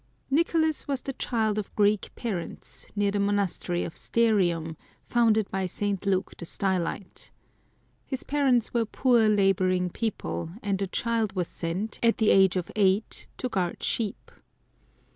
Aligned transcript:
^ 0.01 0.03
Nicolas 0.31 0.87
was 0.87 1.01
the 1.01 1.13
child 1.13 1.59
of 1.59 1.75
Greek 1.75 2.09
parents, 2.15 2.87
near 2.95 3.11
the 3.11 3.19
monastery 3.19 3.83
of 3.83 3.95
Sterium, 3.95 4.75
founded 5.05 5.47
by 5.51 5.67
St. 5.67 6.07
Luke 6.07 6.35
the 6.39 6.43
Stylite. 6.45 7.29
His 8.07 8.23
parents 8.23 8.73
were 8.73 8.85
poor 8.85 9.29
labouring 9.29 9.91
people, 9.91 10.53
and 10.63 10.79
the 10.79 10.87
child 10.87 11.33
was 11.35 11.47
sent, 11.47 11.99
at 12.01 12.17
the 12.17 12.31
age 12.31 12.55
of 12.55 12.71
eight, 12.75 13.27
to 13.37 13.47
guard 13.47 13.83
sheep. 13.83 14.31